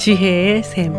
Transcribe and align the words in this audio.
지혜의 0.00 0.62
샘. 0.62 0.94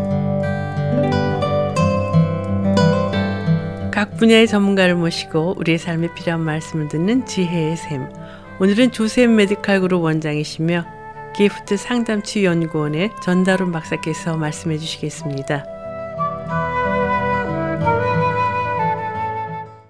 각 3.89 4.15
분야의 4.17 4.47
전문가를 4.47 4.93
모시고 4.93 5.55
우리의 5.57 5.79
삶에 5.79 6.13
필요한 6.13 6.41
말씀을 6.41 6.87
듣는 6.87 7.25
지혜의 7.25 7.77
샘. 7.77 8.07
오늘은 8.59 8.91
조셉 8.91 9.31
메디칼 9.31 9.81
그룹 9.81 10.03
원장이시며 10.03 10.85
기프트 11.35 11.77
상담치 11.77 12.45
연구원의 12.45 13.09
전다론 13.23 13.71
박사께서 13.71 14.37
말씀해 14.37 14.77
주시겠습니다. 14.77 15.65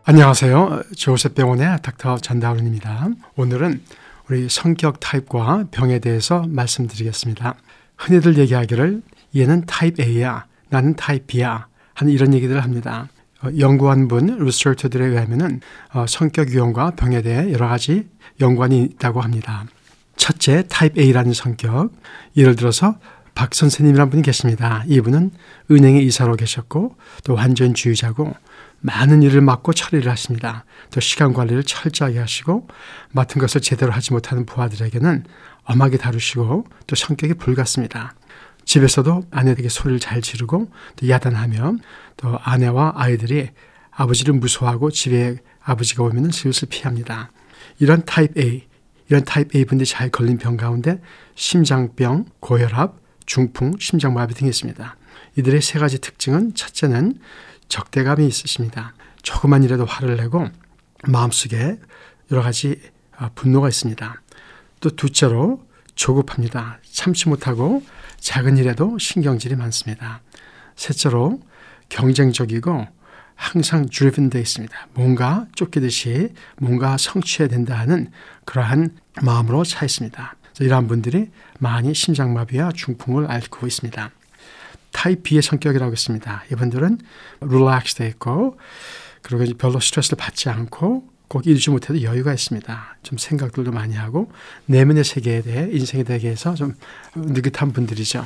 안녕하세요. 0.06 0.84
조셉 0.96 1.36
병원의 1.36 1.80
닥터 1.82 2.16
전다론입니다. 2.16 3.10
오늘은 3.36 3.82
우리 4.30 4.48
성격 4.48 5.02
타입과 5.02 5.66
병에 5.72 6.00
대해서 6.00 6.46
말씀드리겠습니다. 6.48 7.56
흔히들 8.02 8.38
얘기하기를 8.38 9.02
얘는 9.36 9.66
타입 9.66 10.00
A야, 10.00 10.46
나는 10.70 10.96
타입 10.96 11.28
B야 11.28 11.68
하는 11.94 12.12
이런 12.12 12.34
얘기들을 12.34 12.62
합니다. 12.62 13.08
어, 13.44 13.50
연구한 13.60 14.08
분, 14.08 14.44
리서처들에 14.44 15.06
의하면 15.06 15.62
어, 15.94 16.06
성격 16.08 16.50
유형과 16.50 16.92
병에 16.92 17.22
대해 17.22 17.52
여러 17.52 17.68
가지 17.68 18.08
연관이 18.40 18.84
있다고 18.84 19.22
합니다. 19.22 19.66
첫째, 20.16 20.64
타입 20.68 20.98
A라는 20.98 21.34
성격. 21.34 21.92
예를 22.36 22.56
들어서 22.56 22.96
박 23.36 23.54
선생님이라는 23.54 24.10
분이 24.10 24.24
계십니다. 24.24 24.84
이분은 24.88 25.32
은행의 25.70 26.04
이사로 26.06 26.36
계셨고 26.36 26.96
또 27.24 27.34
완전주의자고 27.34 28.34
많은 28.82 29.22
일을 29.22 29.42
맡고 29.42 29.74
처리를 29.74 30.12
하십니다. 30.12 30.66
또 30.92 31.00
시간 31.00 31.34
관리를 31.34 31.64
철저하게 31.64 32.20
하시고 32.20 32.68
맡은 33.12 33.40
것을 33.40 33.62
제대로 33.62 33.92
하지 33.92 34.12
못하는 34.12 34.46
부하들에게는 34.46 35.24
엄하게 35.72 35.98
다루시고 35.98 36.66
또 36.88 36.96
성격이 36.96 37.36
불같습니다. 37.36 38.14
집에서도 38.66 39.24
아내에게 39.32 39.70
소리를 39.70 40.00
잘 40.00 40.22
지르고 40.22 40.72
또 40.96 41.10
야단하며 41.10 41.76
또 42.18 42.38
아내와 42.42 42.94
아이들이 42.96 43.50
아버지를 43.92 44.34
무서워하고 44.36 44.92
집에 44.92 45.38
아버지가 45.64 46.04
오면 46.04 46.32
슬슬 46.32 46.68
피합니다. 46.70 47.32
이런 47.80 48.06
타입 48.06 48.38
A, 48.38 48.68
이런 49.10 49.24
타입 49.24 49.56
A 49.56 49.66
분들이 49.66 49.88
잘 49.88 50.10
걸린 50.10 50.38
병 50.38 50.58
가운데 50.58 51.02
심장병, 51.36 52.26
고혈압, 52.40 53.00
중풍, 53.26 53.76
심장마비 53.80 54.34
등이 54.34 54.50
있습니다. 54.50 54.98
이들의 55.38 55.62
세 55.62 55.80
가지 55.80 56.00
특징은 56.00 56.56
첫째는 56.56 57.20
적대감이 57.68 58.26
있으십니다. 58.28 58.94
조그만 59.22 59.64
일에도 59.64 59.86
화를 59.86 60.18
내고 60.18 60.48
마음속에 61.08 61.80
여러 62.32 62.42
가지 62.42 62.82
아, 63.16 63.30
분노가 63.36 63.68
있습니다. 63.68 64.22
또 64.82 64.90
둘째로 64.90 65.66
조급합니다. 65.96 66.80
참지 66.84 67.30
못하고 67.30 67.84
작은 68.20 68.58
일에도 68.58 68.98
신경질이 68.98 69.56
많습니다. 69.56 70.22
셋째로 70.76 71.40
경쟁적이고 71.90 72.88
항상 73.36 73.88
driven 73.88 74.30
돼 74.30 74.40
있습니다. 74.40 74.88
뭔가 74.94 75.48
쫓기듯이 75.56 76.34
뭔가 76.58 76.98
성취해야 76.98 77.48
된다 77.50 77.78
하는 77.78 78.12
그러한 78.46 78.98
마음으로 79.22 79.64
차 79.64 79.86
있습니다. 79.86 80.36
이러한 80.60 80.88
분들이 80.88 81.30
많이 81.60 81.94
심장마비와 81.94 82.72
중풍을 82.74 83.30
앓고 83.30 83.66
있습니다. 83.66 84.12
타입 84.92 85.24
B의 85.24 85.42
성격이라고 85.42 85.92
했습니다. 85.92 86.44
이분들은 86.52 87.00
relaxed 87.42 87.98
돼 87.98 88.08
있고 88.10 88.60
그리고 89.22 89.58
별로 89.58 89.80
스트레스를 89.80 90.18
받지 90.18 90.50
않고 90.50 91.11
꼭 91.32 91.48
이루지 91.48 91.70
못해도 91.70 92.02
여유가 92.02 92.34
있습니다. 92.34 92.98
좀 93.04 93.18
생각들도 93.18 93.72
많이 93.72 93.96
하고 93.96 94.30
내면의 94.66 95.06
세계에 95.06 95.42
대해 95.42 95.70
인생에 95.72 96.04
대해서 96.04 96.56
좀 96.56 96.74
느긋한 97.16 97.72
분들이죠. 97.72 98.26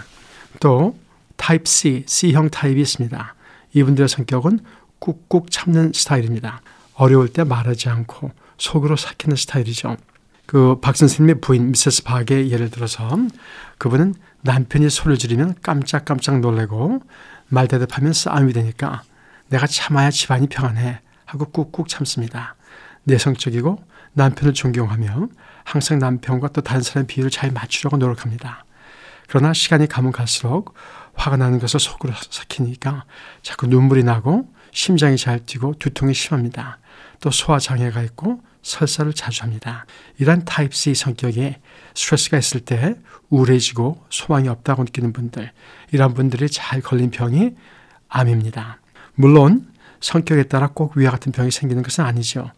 또 0.59 0.97
타입 1.35 1.67
C, 1.67 2.03
C형 2.07 2.49
타입이 2.49 2.81
있습니다. 2.81 3.35
이분들의 3.73 4.09
성격은 4.09 4.59
꾹꾹 4.97 5.51
참는 5.51 5.91
스타일입니다. 5.93 6.61
어려울 6.95 7.31
때 7.31 7.43
말하지 7.43 7.89
않고 7.89 8.31
속으로 8.57 8.95
삭히는 8.95 9.35
스타일이죠. 9.35 9.97
그 10.47 10.79
박 10.81 10.97
선생님의 10.97 11.41
부인 11.41 11.69
미세스 11.69 12.05
박의 12.05 12.51
예를 12.51 12.71
들어서 12.71 13.07
그분은 13.77 14.15
남편이 14.41 14.89
소리를 14.89 15.19
지르면 15.19 15.57
깜짝깜짝 15.61 16.39
놀래고 16.39 17.03
말 17.49 17.67
대답하면 17.67 18.13
싸움이 18.13 18.51
되니까 18.53 19.03
내가 19.49 19.67
참아야 19.67 20.09
집안이 20.09 20.47
평안해 20.47 21.01
하고 21.25 21.45
꾹꾹 21.45 21.87
참습니다. 21.87 22.55
내성적이고 23.05 23.83
남편을 24.13 24.53
존경하며 24.53 25.29
항상 25.63 25.99
남편과 25.99 26.49
또 26.49 26.61
다른 26.61 26.81
사람의 26.81 27.07
비율을 27.07 27.31
잘 27.31 27.51
맞추려고 27.51 27.97
노력합니다. 27.97 28.65
그러나 29.27 29.53
시간이 29.53 29.87
가면 29.87 30.11
갈수록 30.11 30.75
화가 31.13 31.37
나는 31.37 31.59
것을 31.59 31.79
속으로 31.79 32.13
삭히니까 32.29 33.05
자꾸 33.41 33.67
눈물이 33.67 34.03
나고 34.03 34.53
심장이 34.71 35.17
잘 35.17 35.43
뛰고 35.45 35.75
두통이 35.79 36.13
심합니다. 36.13 36.79
또 37.21 37.31
소화 37.31 37.59
장애가 37.59 38.01
있고 38.03 38.41
설사를 38.61 39.11
자주 39.13 39.43
합니다. 39.43 39.85
이런 40.17 40.43
타입 40.43 40.73
C 40.73 40.95
성격에 40.95 41.59
스트레스가 41.93 42.37
있을 42.37 42.59
때 42.61 42.95
우울해지고 43.29 44.03
소망이 44.09 44.49
없다고 44.49 44.83
느끼는 44.83 45.13
분들, 45.13 45.51
이런 45.91 46.13
분들이 46.13 46.49
잘 46.49 46.81
걸린 46.81 47.11
병이 47.11 47.55
암입니다. 48.09 48.79
물론 49.13 49.71
성격에 50.01 50.43
따라 50.43 50.67
꼭 50.73 50.97
위와 50.97 51.11
같은 51.11 51.31
병이 51.31 51.51
생기는 51.51 51.83
것은 51.83 52.03
아니죠. 52.03 52.51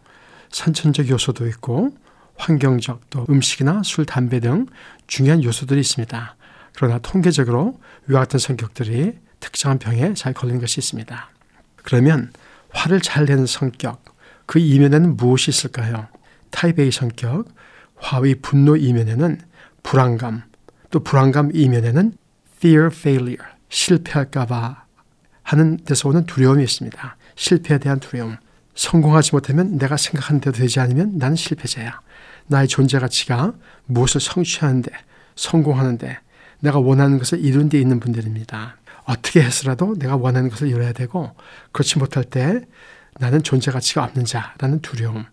선천적 0.50 1.08
요소도 1.08 1.46
있고 1.48 1.96
환경적 2.36 3.10
또 3.10 3.26
음식이나 3.28 3.82
술, 3.84 4.06
담배 4.06 4.40
등 4.40 4.66
중요한 5.06 5.42
요소들이 5.42 5.80
있습니다. 5.80 6.36
그러나 6.74 6.98
통계적으로 6.98 7.80
위와 8.06 8.20
같은 8.20 8.38
성격들이 8.38 9.18
특정한 9.40 9.78
병에 9.78 10.14
잘 10.14 10.32
걸리는 10.32 10.60
것이 10.60 10.80
있습니다. 10.80 11.30
그러면 11.82 12.32
화를 12.70 13.00
잘 13.00 13.24
내는 13.24 13.46
성격, 13.46 14.04
그 14.46 14.58
이면에는 14.58 15.16
무엇이 15.16 15.50
있을까요? 15.50 16.08
타입 16.50 16.78
A 16.78 16.90
성격, 16.90 17.46
화의 17.96 18.36
분노 18.36 18.76
이면에는 18.76 19.40
불안감, 19.82 20.42
또 20.90 21.00
불안감 21.00 21.50
이면에는 21.52 22.12
fear 22.58 22.86
failure, 22.92 23.44
실패할까봐 23.68 24.84
하는 25.42 25.78
데서 25.84 26.08
오는 26.08 26.26
두려움이 26.26 26.62
있습니다. 26.62 27.16
실패에 27.36 27.78
대한 27.78 28.00
두려움. 28.00 28.36
성공하지 28.78 29.32
못하면 29.32 29.76
내가 29.76 29.96
생각한 29.96 30.40
대로 30.40 30.56
되지 30.56 30.78
않으면 30.78 31.18
나는 31.18 31.34
실패자야. 31.34 32.00
나의 32.46 32.68
존재 32.68 33.00
가치가 33.00 33.52
무엇을 33.86 34.20
성취하는데, 34.20 34.92
성공하는데, 35.34 36.18
내가 36.60 36.78
원하는 36.78 37.18
것을 37.18 37.40
이룬 37.44 37.68
데 37.68 37.80
있는 37.80 37.98
분들입니다. 37.98 38.76
어떻게 39.04 39.42
해서라도 39.42 39.96
내가 39.98 40.16
원하는 40.16 40.48
것을 40.48 40.68
이뤄야 40.68 40.92
되고, 40.92 41.34
그렇지 41.72 41.98
못할 41.98 42.22
때 42.22 42.60
나는 43.18 43.42
존재 43.42 43.72
가치가 43.72 44.04
없는 44.04 44.24
자라는 44.24 44.80
두려움. 44.80 45.24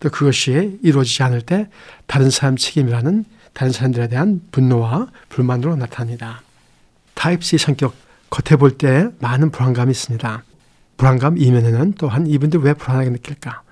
또 0.00 0.10
그것이 0.10 0.80
이루어지지 0.82 1.22
않을 1.22 1.42
때 1.42 1.68
다른 2.08 2.30
사람 2.30 2.56
책임이라는 2.56 3.24
다른 3.52 3.72
사람들에 3.72 4.08
대한 4.08 4.40
분노와 4.50 5.06
불만으로 5.28 5.76
나타납니다. 5.76 6.42
타입 7.14 7.44
C 7.44 7.58
성격 7.58 7.94
겉에 8.30 8.56
볼 8.56 8.76
때 8.76 9.08
많은 9.20 9.50
불안감이 9.50 9.92
있습니다. 9.92 10.42
불안감 10.98 11.38
이면에는 11.38 11.94
또한 11.96 12.26
이분들 12.26 12.60
왜 12.60 12.74
불안하게 12.74 13.10
느낄까? 13.10 13.62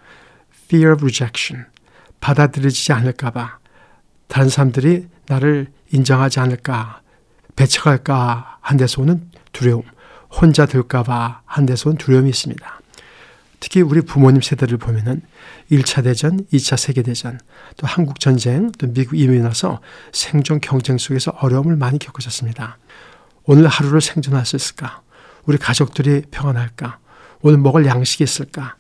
Fear 0.65 0.95
of 0.95 1.05
rejection. 1.05 1.67
받아들여지지 2.21 2.93
않을까봐. 2.93 3.59
다른 4.29 4.49
사람들이 4.49 5.09
나를 5.27 5.67
인정하지 5.93 6.41
않을까, 6.41 7.03
배척할까 7.57 8.59
한 8.61 8.77
데서 8.77 9.03
오는 9.03 9.29
두려움. 9.53 9.83
혼자 10.31 10.67
될까봐 10.67 11.43
한 11.45 11.67
데서 11.67 11.91
온 11.91 11.97
두려움이 11.97 12.29
있습니다. 12.31 12.81
특히 13.59 13.81
우리 13.81 14.03
부모님 14.03 14.43
세대를 14.43 14.79
보면은 14.79 15.23
1차 15.71 16.05
대전, 16.05 16.45
2차 16.53 16.77
세계대전, 16.77 17.41
또 17.77 17.87
한국전쟁, 17.87 18.71
또 18.73 18.87
미국 18.93 19.19
이민이 19.19 19.43
나서 19.43 19.81
생존 20.13 20.61
경쟁 20.61 20.99
속에서 20.99 21.33
어려움을 21.41 21.77
많이 21.77 21.99
겪으셨습니다. 21.99 22.79
오늘 23.45 23.67
하루를 23.67 24.01
생존할 24.01 24.45
수 24.45 24.57
있을까? 24.57 25.03
우리 25.45 25.59
가족들이 25.59 26.23
평안할까? 26.31 26.99
오늘 27.41 27.59
먹을 27.59 27.87
양식이 27.87 28.25
있을까? 28.25 28.77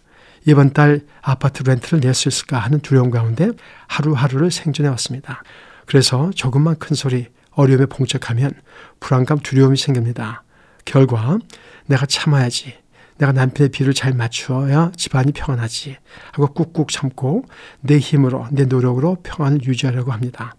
이번 0.47 0.73
달 0.73 1.01
아파트 1.23 1.63
렌트를 1.63 2.01
낼 2.01 2.15
수 2.15 2.29
있을까 2.29 2.59
하는 2.59 2.81
두려움 2.81 3.11
가운데 3.11 3.51
하루하루를 3.89 4.51
생존해 4.51 4.89
왔습니다. 4.91 5.43
그래서 5.87 6.31
조금만 6.35 6.77
큰 6.79 6.95
소리, 6.95 7.27
어려움에 7.51 7.87
봉착하면 7.87 8.53
불안감, 9.01 9.39
두려움이 9.39 9.77
생깁니다. 9.77 10.43
결과 10.85 11.39
내가 11.87 12.07
참아야지. 12.07 12.75
내가 13.19 13.33
남편의 13.33 13.71
비를 13.71 13.95
잘 13.95 14.13
맞추어야 14.13 14.93
집안이 14.95 15.33
평안하지 15.33 15.97
하고 16.33 16.47
꾹꾹 16.53 16.87
참고 16.91 17.45
내 17.81 17.99
힘으로 17.99 18.47
내 18.51 18.67
노력으로 18.67 19.17
평안을 19.23 19.65
유지하려고 19.65 20.13
합니다. 20.13 20.55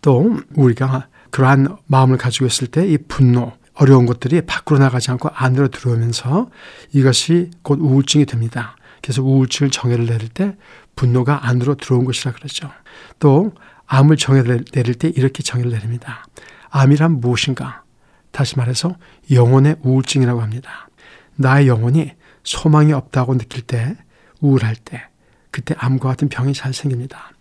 또 0.00 0.40
우리가 0.54 1.08
그러한 1.30 1.76
마음을 1.86 2.16
가지고 2.16 2.46
있을 2.46 2.66
때 2.68 2.86
이 2.86 2.96
분노, 2.96 3.52
어려운 3.82 4.06
것들이 4.06 4.42
밖으로 4.42 4.78
나가지 4.78 5.10
않고 5.10 5.30
안으로 5.34 5.66
들어오면서 5.68 6.48
이것이 6.92 7.50
곧 7.62 7.80
우울증이 7.80 8.26
됩니다. 8.26 8.76
그래서 9.02 9.22
우울증을 9.22 9.70
정의를 9.72 10.06
내릴 10.06 10.28
때 10.28 10.56
분노가 10.94 11.48
안으로 11.48 11.74
들어온 11.74 12.04
것이라 12.04 12.32
그러죠. 12.32 12.70
또 13.18 13.52
암을 13.86 14.16
정의를 14.18 14.64
내릴 14.72 14.94
때 14.94 15.08
이렇게 15.08 15.42
정의를 15.42 15.72
내립니다. 15.72 16.24
암이란 16.70 17.20
무엇인가? 17.20 17.82
다시 18.30 18.56
말해서 18.56 18.94
영혼의 19.32 19.76
우울증이라고 19.82 20.40
합니다. 20.40 20.88
나의 21.34 21.66
영혼이 21.66 22.12
소망이 22.44 22.92
없다고 22.92 23.36
느낄 23.36 23.62
때, 23.62 23.96
우울할 24.40 24.76
때, 24.76 25.08
그때 25.50 25.74
암과 25.76 26.08
같은 26.08 26.28
병이 26.28 26.54
잘 26.54 26.72
생깁니다. 26.72 27.32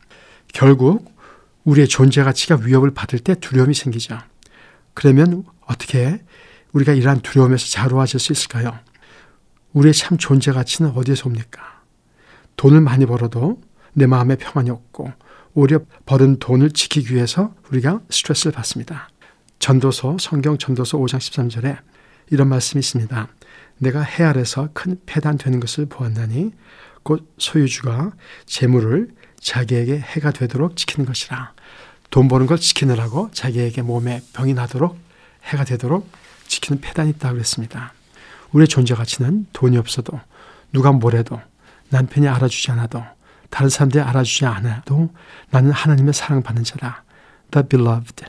결국 0.52 1.16
우리의 1.64 1.88
존재 1.88 2.24
가치가 2.24 2.58
위협을 2.62 2.92
받을 2.94 3.20
때 3.20 3.36
두려움이 3.36 3.76
생기죠. 3.76 4.18
그러면 4.94 5.46
어떻게 5.72 6.22
우리가 6.74 6.94
이러한 6.94 7.22
두려움에서 7.22 7.68
자로워질 7.68 8.20
수 8.20 8.32
있을까요? 8.32 8.78
우리의 9.74 9.94
참 9.94 10.18
존재 10.18 10.52
가치는 10.52 10.92
어디에서 10.92 11.30
옵니까? 11.30 11.82
돈을 12.58 12.82
많이 12.82 13.06
벌어도 13.06 13.62
내 13.94 14.06
마음에 14.06 14.36
평안이 14.36 14.70
없고 14.70 15.12
오히려 15.54 15.80
벌은 16.06 16.40
돈을 16.40 16.72
지키기 16.72 17.14
위해서 17.14 17.54
우리가 17.70 18.02
스트레스를 18.10 18.52
받습니다. 18.52 19.10
전도서 19.60 20.18
성경 20.20 20.58
전도서 20.58 20.98
5장 20.98 21.18
13절에 21.18 21.78
이런 22.30 22.48
말씀이 22.48 22.80
있습니다. 22.80 23.28
내가 23.78 24.02
해 24.02 24.24
아래서 24.24 24.70
큰 24.74 25.00
폐단 25.06 25.38
되는 25.38 25.60
것을 25.60 25.88
보았나니 25.88 26.52
곧 27.04 27.34
소유주가 27.38 28.12
재물을 28.46 29.10
자기에게 29.40 30.00
해가 30.00 30.32
되도록 30.32 30.78
지키는 30.78 31.06
것이라. 31.06 31.54
돈 32.10 32.28
버는 32.28 32.46
걸 32.46 32.58
지키느라고 32.58 33.32
자기에게 33.34 33.82
몸에 33.82 34.22
병이 34.34 34.54
나도록 34.54 34.98
해가 35.44 35.64
되도록 35.64 36.10
지키는 36.48 36.82
폐단이 36.82 37.12
있다고 37.12 37.36
그랬습니다. 37.36 37.94
우리의 38.52 38.68
존재 38.68 38.94
가치는 38.96 39.48
돈이 39.54 39.78
없어도 39.78 40.20
누가 40.74 40.92
뭐래도 40.92 41.40
남편이 41.90 42.28
알아주지 42.28 42.72
않아도 42.72 43.04
다른 43.50 43.70
사람들이 43.70 44.02
알아주지 44.02 44.46
않아도 44.46 45.10
나는 45.50 45.72
하나님의 45.72 46.14
사랑받는 46.14 46.64
자다. 46.64 47.04
The 47.52 47.68
beloved. 47.68 48.26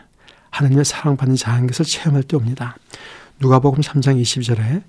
하나님의 0.50 0.84
사랑받는 0.84 1.36
자인 1.36 1.66
것을 1.66 1.84
체험할 1.84 2.24
때 2.24 2.36
옵니다. 2.36 2.76
누가복음 3.38 3.80
3장 3.80 4.20
20절에 4.20 4.82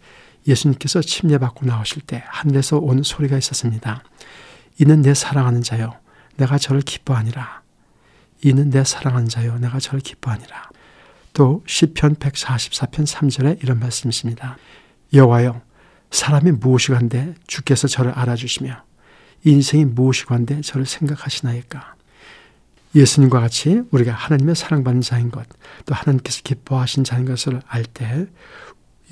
예수님께서 0.47 1.01
침례받고 1.01 1.65
나오실 1.65 2.01
때 2.01 2.23
하늘에서 2.27 2.77
온 2.77 3.03
소리가 3.03 3.37
있었습니다. 3.37 4.03
이는 4.79 5.01
내 5.01 5.13
사랑하는 5.13 5.61
자요 5.61 5.93
내가 6.35 6.57
저를 6.57 6.81
기뻐하니라. 6.81 7.61
이는 8.43 8.69
내 8.69 8.83
사랑하는 8.83 9.29
자요 9.29 9.57
내가 9.59 9.79
저를 9.79 10.01
기뻐하니라. 10.01 10.69
또 11.33 11.63
시편 11.67 12.15
144편 12.15 13.05
3절에 13.05 13.63
이런 13.63 13.79
말씀이 13.79 14.09
있습니다. 14.09 14.57
여호와여 15.13 15.61
사람이 16.11 16.51
무엇이 16.51 16.91
간데 16.91 17.33
주께서 17.47 17.87
저를 17.87 18.11
알아주시며 18.11 18.83
인생이 19.45 19.85
무엇이 19.85 20.25
간데 20.25 20.61
저를 20.61 20.85
생각하시나이까. 20.85 21.95
예수님과 22.95 23.39
같이 23.39 23.81
우리가 23.89 24.13
하나님의 24.13 24.55
사랑받는 24.55 25.01
자인 25.01 25.31
것, 25.31 25.47
또 25.85 25.95
하나님께서 25.95 26.41
기뻐하신 26.43 27.03
자인 27.03 27.25
것을 27.25 27.59
알 27.67 27.83
때, 27.83 28.27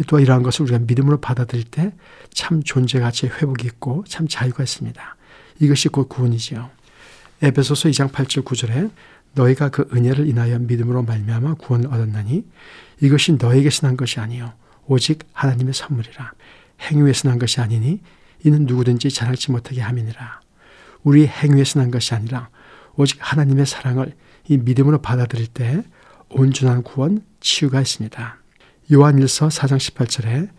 또 0.08 0.20
이러한 0.20 0.44
것을 0.44 0.64
우리가 0.64 0.80
믿음으로 0.80 1.20
받아들일 1.20 1.64
때 1.66 1.92
참 2.34 2.64
존재 2.64 3.00
가치의 3.00 3.34
회복이 3.34 3.68
있고 3.68 4.04
참 4.08 4.28
자유가 4.28 4.64
있습니다. 4.64 5.16
이것이 5.60 5.90
곧 5.90 6.08
구원이지요. 6.10 6.70
에베소서 7.42 7.90
2장 7.90 8.12
8절 8.12 8.44
9절에 8.44 8.92
너희가 9.34 9.70
그 9.70 9.88
은혜를 9.94 10.28
인하여 10.28 10.60
믿음으로 10.60 11.04
말미암아 11.04 11.56
구원을 11.56 11.88
얻었나니 11.88 12.46
이것이 13.02 13.34
너에게서 13.34 13.88
난 13.88 13.98
것이 13.98 14.20
아니요 14.20 14.54
오직 14.88 15.20
하나님의 15.34 15.74
선물이라 15.74 16.34
행위에서 16.82 17.30
난 17.30 17.40
것이 17.40 17.62
아니니 17.62 18.02
이는 18.44 18.66
누구든지 18.66 19.10
자랑치 19.12 19.52
못하게 19.52 19.82
함이니라. 19.82 20.42
우리 21.04 21.28
행위에서 21.28 21.80
난 21.80 21.92
것이 21.92 22.14
아니라 22.14 22.50
오직 22.96 23.18
하나님의 23.20 23.66
사랑을 23.66 24.16
이 24.48 24.58
믿음으로 24.58 25.02
받아들일 25.02 25.48
때 25.48 25.84
온전한 26.30 26.84
구원, 26.84 27.24
치유가 27.40 27.82
있습니다. 27.82 28.38
요한일서 28.92 29.48
4장 29.48 29.78
18절에 29.78 30.50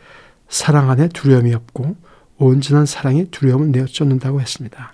사랑 0.48 0.90
안에 0.90 1.08
두려움이 1.08 1.54
없고 1.54 1.96
온전한 2.36 2.86
사랑이 2.86 3.30
두려움을 3.30 3.70
내어 3.70 3.86
쫓는다고 3.86 4.40
했습니다. 4.40 4.92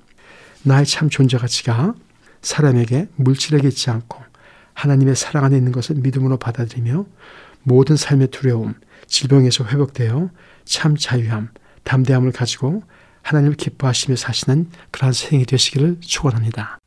나의 0.63 0.87
참 0.87 1.09
존재 1.09 1.39
가치가 1.39 1.95
사람에게 2.43 3.09
물질에게 3.17 3.69
있지 3.69 3.91
않고 3.91 4.23
하나님의 4.75 5.17
사랑 5.17 5.45
안에 5.45 5.57
있는 5.57 5.73
것을 5.73 5.97
믿음으로 5.97 6.37
받아들이며 6.39 7.05
모든 7.63 7.97
삶의 7.97 8.29
두려움, 8.29 8.75
질병에서 9.07 9.65
회복되어 9.65 10.31
참 10.65 10.97
자유함, 10.97 11.51
담대함을 11.85 12.33
가지고 12.33 12.83
하나님을 13.23 13.57
기뻐하시며 13.57 14.17
사시는 14.17 14.71
그러한 14.91 15.13
생이 15.13 15.45
되시기를 15.45 15.99
축원합니다. 16.01 16.78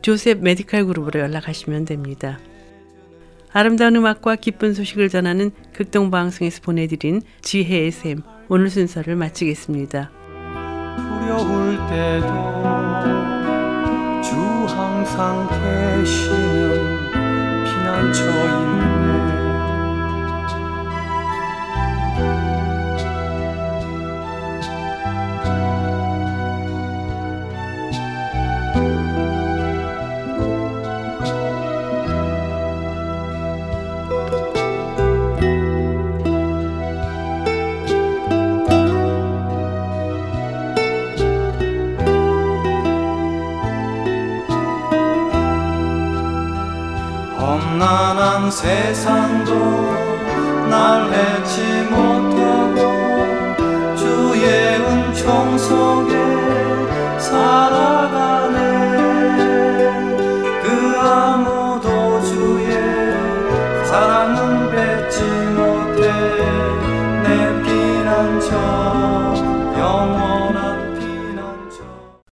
조셉 0.00 0.40
메디칼 0.40 0.86
그룹으로 0.86 1.20
연락하시면 1.20 1.84
됩니다. 1.84 2.38
아름다운 3.52 3.96
음악과 3.96 4.36
기쁜 4.36 4.72
소식을 4.72 5.10
전하는 5.10 5.50
극동방송에서 5.74 6.62
보내드린 6.62 7.20
지혜의 7.42 7.90
샘 7.90 8.22
오늘 8.48 8.70
순서를 8.70 9.14
마치겠습니다. 9.16 10.17
두려울 11.38 11.78
때도 11.86 12.26
주 14.22 14.34
항상 14.74 15.46
계시 15.48 16.37
세상도 48.50 49.54
날 50.70 51.12
해치 51.12 51.60
못하고 51.90 52.76
주의 53.96 54.76
은총 54.76 55.58
속에 55.58 56.17